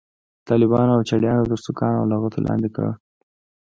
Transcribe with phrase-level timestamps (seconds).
[0.49, 2.85] طالبانو او چړیانو تر سوکانو او لغتو لاندې کړ.